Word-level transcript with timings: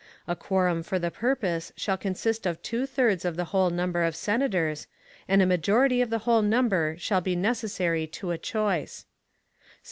A 0.27 0.35
quorum 0.35 0.81
for 0.81 0.97
the 0.97 1.11
purpose 1.11 1.71
shall 1.77 1.95
consist 1.95 2.47
of 2.47 2.59
two 2.63 2.87
thirds 2.87 3.23
of 3.23 3.35
the 3.35 3.45
whole 3.53 3.69
number 3.69 4.01
of 4.01 4.15
Senators, 4.15 4.87
and 5.27 5.43
a 5.43 5.45
majority 5.45 6.01
of 6.01 6.09
the 6.09 6.17
whole 6.25 6.41
number 6.41 6.95
shall 6.97 7.21
be 7.21 7.35
necessary 7.35 8.07
to 8.07 8.31
a 8.31 8.37
choice. 8.39 9.05